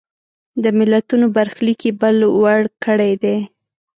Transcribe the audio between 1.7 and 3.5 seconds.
یې بل وړ کړی دی.